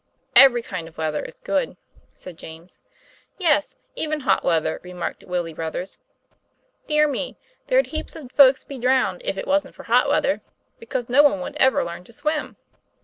[0.45, 1.77] "Every kind of weather is good,"
[2.15, 2.81] said James.
[3.37, 5.99] "Yes, even hot weather," remarked Willie Ruth ers."
[6.87, 10.41] Dear me, there'd heaps of folks be drowned if it wasn't for hot weather,
[10.79, 12.55] because no one would ever learn to swim."